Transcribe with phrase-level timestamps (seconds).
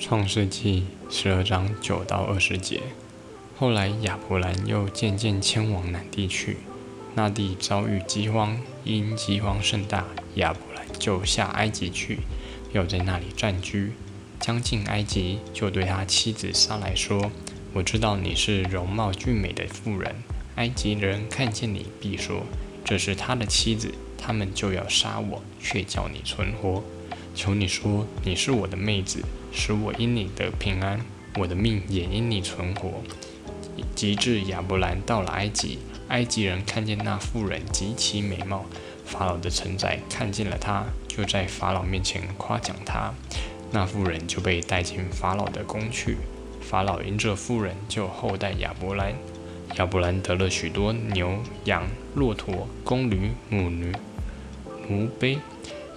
[0.00, 2.80] 创世纪十二章九到二十节。
[3.58, 6.58] 后来亚伯兰又渐渐迁往南地去，
[7.16, 10.04] 那地遭遇饥荒，因饥荒甚大，
[10.36, 12.20] 亚伯兰就下埃及去，
[12.72, 13.92] 又在那里暂居。
[14.38, 17.32] 将近埃及，就对他妻子撒来说
[17.74, 20.14] ：“我知道你是容貌俊美的妇人，
[20.54, 22.44] 埃及人看见你，必说
[22.84, 26.84] 这是他的妻子，他们就要杀我，却叫你存活。
[27.38, 30.98] 求你说你是我的妹子，使我因你得平安，
[31.36, 32.94] 我的命也因你存活。”
[33.94, 38.64] 及至亚伯兰到了埃及，埃及人看见那妇人极其美貌，
[39.04, 43.14] 法老的臣宰看见了她，就在法老面前夸奖她。
[43.70, 46.16] 那妇人就被带进法老的宫去，
[46.60, 49.14] 法老因这妇人就厚待亚伯兰。
[49.76, 53.92] 亚伯兰得了许多牛羊、骆驼、公驴、母驴、
[54.88, 55.38] 奴婢。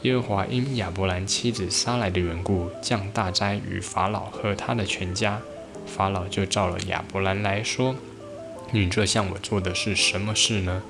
[0.03, 5.39] 耶和华因亚伯兰妻子撒来的缘故，降大灾于法老和他的全家。
[5.85, 7.95] 法老就召了亚伯兰来说
[8.73, 10.81] ：“你这向我做的是什么事呢？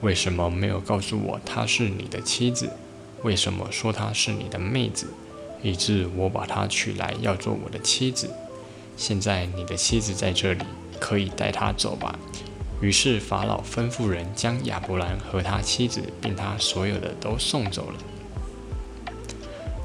[0.00, 2.70] 为什么没有告诉我她是你的妻子？
[3.22, 5.08] 为什么说她是你的妹子？”
[5.62, 8.30] 以致我把她娶来，要做我的妻子。
[8.96, 10.64] 现在你的妻子在这里，
[10.98, 12.18] 可以带她走吧。
[12.80, 17.94] 于是法老吩咐人将亚伯兰和他妻子，并他所有的都送走了。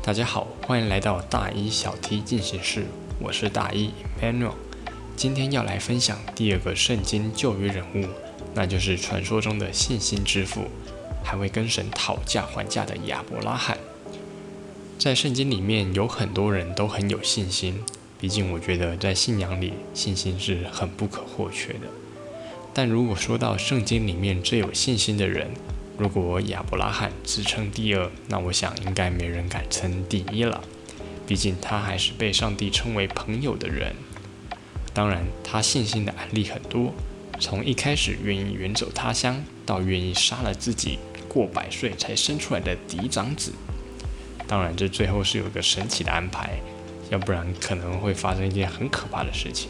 [0.09, 2.87] 大家好，欢迎来到大一小 T 进行式，
[3.19, 4.53] 我是大一 Manuel，。
[5.15, 8.07] 今天要来分享第二个圣经旧约人物，
[8.55, 10.63] 那就是传说中的信心之父，
[11.23, 13.77] 还会跟神讨价还价的亚伯拉罕。
[14.97, 17.79] 在圣经里面有很多人都很有信心，
[18.19, 21.81] 毕竟我觉得在信仰里信心是很不可或缺的。
[22.73, 25.51] 但如果说到圣经里面最有信心的人，
[25.99, 30.63] 如果亚伯拉罕自称第二，那我想应该没人敢称第一了。
[31.27, 33.93] 毕竟他还是被上帝称为朋友的人。
[34.93, 36.93] 当然，他信心的案例很多，
[37.37, 43.51] 从一开始愿意远走他乡，到愿意杀了自己过百岁才生出来的嫡长子。
[44.47, 46.61] 当然，这最后是有个神奇的安排，
[47.09, 49.69] 要不然可能会发生一件很可怕的事情。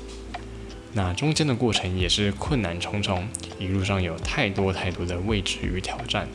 [0.93, 3.27] 那中间的过程也是困难重重，
[3.59, 6.27] 一路上有太多太多的未知与挑战。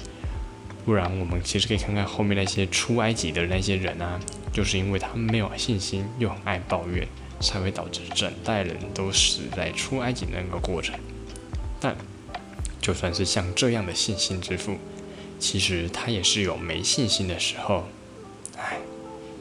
[0.85, 4.21] 不然，我们其实可以看看后面那些出埃及的那些人啊，
[4.53, 7.09] 就是因为他们没有信心，又很爱抱怨，
[7.41, 10.95] 才会导致整代人都死在出埃及的那个过程。
[11.81, 11.97] 但
[12.81, 14.77] 就算是像这样的信心之父，
[15.39, 17.89] 其实他也是有没信心的时候。
[18.57, 18.77] 唉，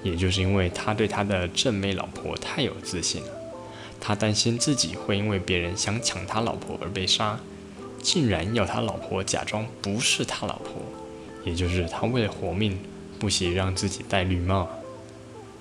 [0.02, 3.29] 也就是因为他对他的正妹老婆太有自信了，
[4.00, 7.40] 他担心自己会因为别人想抢他老婆而被杀，
[8.02, 10.81] 竟然要他老婆假装不是他老婆，
[11.46, 12.78] 也就是他为了活命，
[13.18, 14.70] 不惜让自己戴绿帽。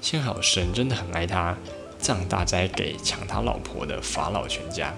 [0.01, 1.57] 幸好神真的很爱他，
[2.01, 4.93] 降大灾给抢他老婆的法老全家。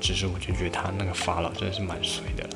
[0.00, 2.48] 只是我就觉得他那个法老真的是蛮衰的。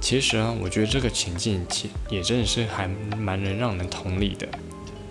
[0.00, 4.46] 其实啊，我觉得这个情境其也真的是还蛮能让人同理的。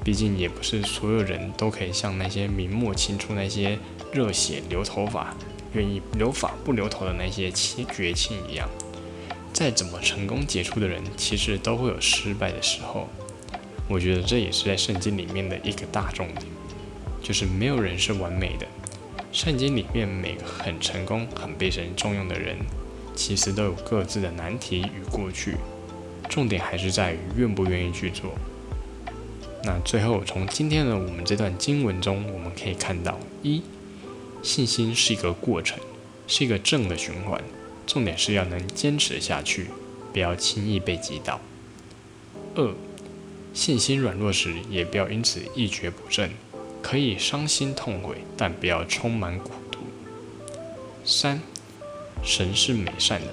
[0.03, 3.78] 毕竟也不是所有人都可以像那些明末清初那些
[4.12, 5.35] 热血留头发、
[5.73, 8.67] 愿意留发不留头的那些亲绝亲一样。
[9.53, 13.07] 再怎么成功杰出的人，其实都会有失败的时候。
[13.88, 16.45] 我觉得这也是在圣经里面的一个大重点，
[17.22, 18.66] 就是没有人是完美的。
[19.31, 22.57] 圣经里面每个很成功、很被神重用的人。
[23.13, 25.57] 其实都有各自的难题与过去，
[26.29, 28.33] 重点还是在于愿不愿意去做。
[29.64, 33.62] 那最后从今天的我们这段经文中，我们可以看到：一、
[34.42, 35.80] 信心是一个过程，
[36.28, 37.42] 是一个正的循环，
[37.86, 39.68] 重点是要能坚持下去，
[40.12, 41.40] 不要轻易被击倒；
[42.56, 42.74] 二、
[43.54, 46.32] 信心软弱时，也不要因此一蹶不振，
[46.82, 49.80] 可以伤心痛悔，但不要充满苦毒；
[51.06, 51.40] 三。
[52.24, 53.28] 神是美善的，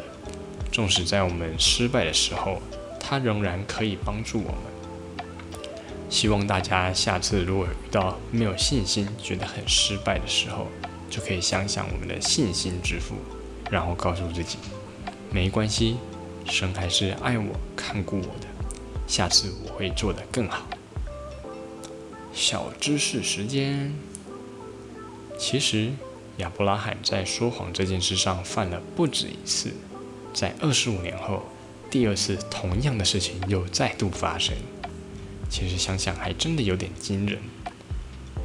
[0.73, 2.63] 纵使在我们失败的时候，
[2.99, 4.63] 他仍然可以帮助我们。
[6.11, 10.67] 希望大家下次如果遇到没有信心、觉得很失败的时候，
[11.11, 13.15] 就可以想想我们的信心之父，
[13.71, 14.59] 然后告诉自己，
[15.31, 15.97] 没关系，
[16.47, 18.47] 神还是爱我、看顾我的，
[19.07, 20.67] 下次我会做得更好。
[22.33, 23.95] 小知识时间，
[25.39, 25.93] 其实。
[26.39, 29.73] 亚伯拉罕在说谎这件事上犯了不止一次，
[30.33, 31.43] 在二十五年后，
[31.91, 34.55] 第二次同样的事情又再度发生。
[35.49, 37.39] 其实想想还真的有点惊人，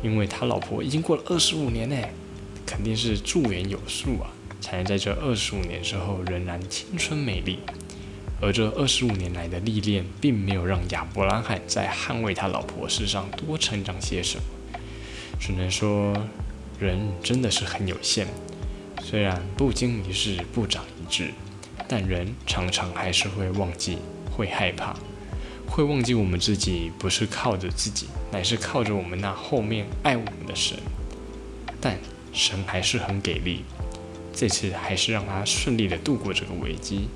[0.01, 1.95] 因为他老婆已经过了二十五年呢，
[2.65, 7.59] 肯定是驻颜有术啊，才能在这二十五年之后仍然青春美丽。
[8.41, 14.43] 而这二十五年来的历练，并没有让亚伯拉罕在捍卫他老婆事上多成长些什么。
[15.39, 16.13] 只能说，
[16.77, 18.27] 人真的是很有限。
[19.01, 21.31] 虽然不经一事不长一智，
[21.87, 23.97] 但人常常还是会忘记，
[24.31, 24.93] 会害怕，
[25.75, 30.77] 会忘记我们自己不是靠着自己，乃是靠着我们那后面爱我们的神。
[31.81, 31.97] 但
[32.31, 33.63] 神还是很给力，
[34.31, 37.07] 这次还是让他顺利的度过这个危机。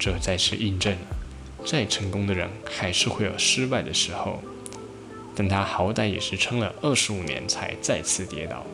[0.00, 1.16] 这再次印证了，
[1.64, 4.42] 再成功的人还是会有失败的时候。
[5.36, 8.64] 但他好歹也是撑了二十五年才再次跌倒。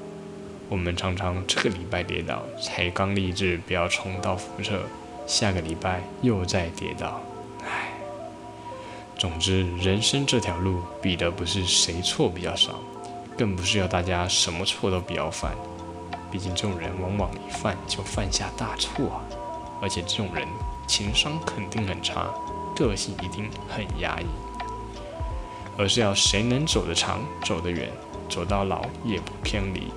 [0.70, 4.86] 我们常常这个礼拜跌倒，才刚立志不要重蹈覆辙，
[5.26, 7.22] 下个礼拜又再跌倒。
[9.22, 12.80] 总之人生这条路比的不是谁错比较少，
[13.38, 15.52] 更不是要大家什么错都不要犯。
[16.28, 19.22] 毕竟这种人往往一犯就犯下大错啊，
[19.80, 20.44] 而且这种人
[20.88, 22.26] 情商肯定很差，
[22.74, 24.26] 个性一定很压抑。
[25.78, 27.88] 而是要谁能走得长、走得远、
[28.28, 29.92] 走到老也不偏离。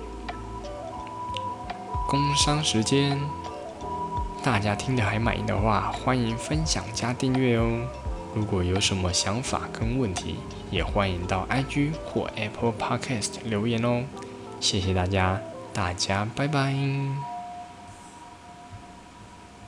[2.06, 3.20] 工商时间，
[4.44, 7.80] 大家听得还满意的话，欢迎分享加订阅哦。
[8.36, 10.36] 如果有什么想法跟问题，
[10.70, 14.04] 也欢迎到 IG 或 Apple Podcast 留言哦。
[14.60, 15.40] 谢谢大家，
[15.72, 17.35] 大家拜拜。